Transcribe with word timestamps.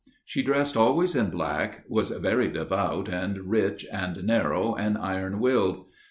She 0.25 0.41
dressed 0.41 0.75
always 0.75 1.15
in 1.15 1.29
black, 1.29 1.83
was 1.87 2.09
very 2.09 2.47
devout 2.49 3.07
and 3.07 3.37
rich 3.51 3.85
and 3.91 4.23
narrow 4.23 4.73
and 4.73 4.97
iron 4.97 5.39
willed. 5.39 5.85